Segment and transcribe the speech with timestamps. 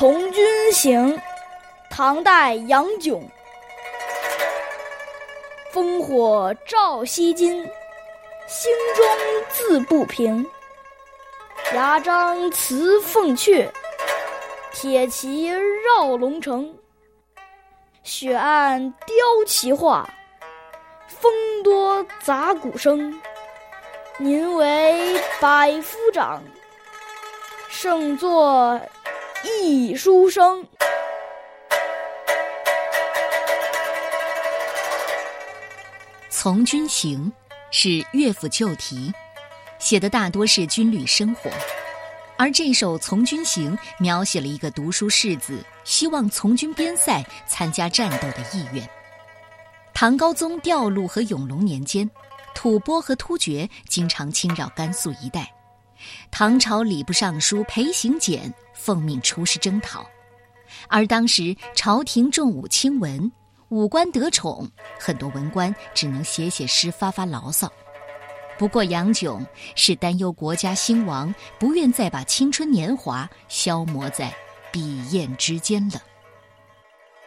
[0.00, 1.20] 从军行，
[1.90, 3.22] 唐代杨炯。
[5.74, 7.62] 烽火照西京，
[8.48, 9.04] 心中
[9.50, 10.42] 自不平。
[11.74, 13.68] 牙璋辞凤阙，
[14.72, 16.74] 铁骑绕龙城。
[18.02, 19.14] 雪暗雕
[19.46, 20.08] 旗画，
[21.08, 21.30] 风
[21.62, 23.20] 多杂鼓声。
[24.16, 26.42] 您为百夫长，
[27.68, 28.80] 胜作
[29.42, 30.66] 一书生。
[36.28, 37.32] 从军行
[37.70, 39.10] 是乐府旧题，
[39.78, 41.50] 写的大多是军旅生活，
[42.36, 48.86] 而这首《从军行》描写了一个读书士子希望从军边塞参加战斗的意愿。
[49.94, 52.10] 唐高宗调路和永隆年间，
[52.54, 55.50] 吐蕃和突厥经常侵扰甘肃一带，
[56.30, 60.06] 唐朝礼部尚书裴行俭奉命出师征讨，
[60.88, 63.30] 而当时朝廷重武轻文。
[63.68, 67.70] 武官得宠，很多文官只能写写诗发发牢骚。
[68.58, 74.34] 不过杨炯是担忧国家兴亡，不愿再把青春年华消磨在
[74.72, 76.02] 笔砚之间了。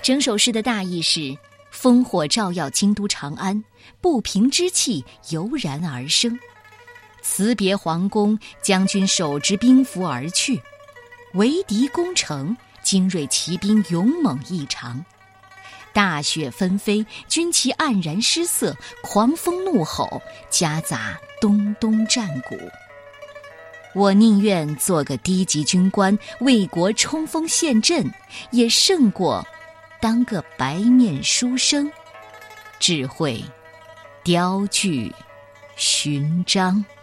[0.00, 1.36] 整首诗的大意是：
[1.72, 3.64] 烽火照耀京都长安，
[4.00, 6.38] 不平之气油然而生。
[7.20, 10.62] 辞别皇宫，将军手执兵符而去，
[11.34, 15.04] 围敌攻城，精锐骑兵勇猛异常。
[15.92, 22.56] 大雪纷飞，军旗黯然失色，狂风怒吼，夹杂咚咚战鼓。
[23.94, 28.08] 我宁愿做个低级军官，为国冲锋陷阵，
[28.50, 29.44] 也胜过
[30.00, 31.90] 当个白面书生，
[32.78, 33.42] 只会
[34.22, 35.12] 雕具
[35.74, 36.76] 勋章。《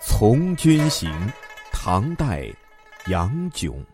[0.00, 1.10] 从军行》
[1.72, 2.48] 唐代，
[3.08, 3.84] 杨炯。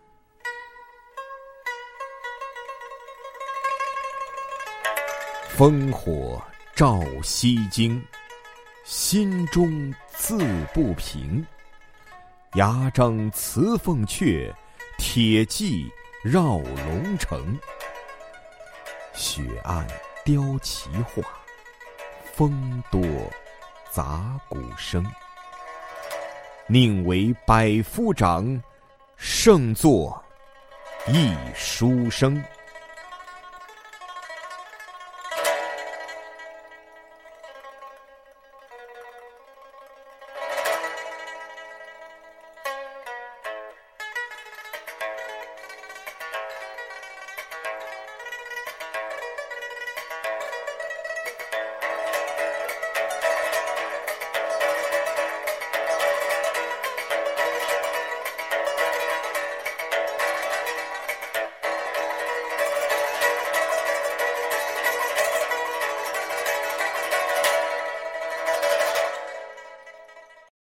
[5.57, 6.41] 烽火
[6.75, 8.01] 照西京，
[8.83, 10.37] 心中自
[10.73, 11.45] 不平。
[12.53, 14.53] 牙璋辞凤阙，
[14.97, 15.91] 铁骑
[16.23, 17.57] 绕龙城。
[19.13, 19.87] 雪暗
[20.23, 21.23] 雕旗画，
[22.33, 23.01] 风多
[23.91, 25.03] 杂鼓声。
[26.67, 28.59] 宁为百夫长，
[29.17, 30.19] 胜作
[31.07, 32.43] 一书生。